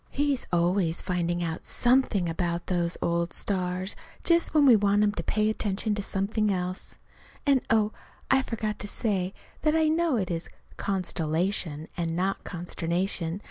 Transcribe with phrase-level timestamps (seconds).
[0.09, 5.21] He's always finding out something about those old stars just when we want him to
[5.21, 6.97] pay attention to something else.
[7.45, 7.91] And, oh,
[8.31, 13.39] I forgot to say that I know it is "constellation," and not "consternation."